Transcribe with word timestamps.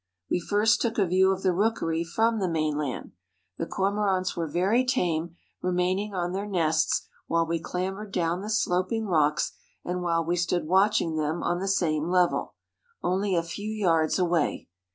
We 0.31 0.39
first 0.39 0.81
took 0.81 0.97
a 0.97 1.05
view 1.05 1.29
of 1.31 1.43
the 1.43 1.53
rookery 1.53 2.03
from 2.03 2.39
the 2.39 2.49
mainland. 2.49 3.11
The 3.59 3.67
Cormorants 3.67 4.35
were 4.35 4.47
very 4.49 4.83
tame, 4.83 5.35
remaining 5.61 6.15
on 6.15 6.31
their 6.31 6.47
nests 6.47 7.07
while 7.27 7.45
we 7.45 7.59
clambered 7.59 8.11
down 8.11 8.41
the 8.41 8.49
sloping 8.49 9.05
rocks 9.05 9.51
and 9.85 10.01
while 10.01 10.25
we 10.25 10.37
stood 10.37 10.65
watching 10.65 11.17
them 11.17 11.43
on 11.43 11.59
the 11.59 11.67
same 11.67 12.09
level, 12.09 12.55
only 13.03 13.35
a 13.35 13.43
few 13.43 13.69
yards 13.69 14.17
away. 14.17 14.69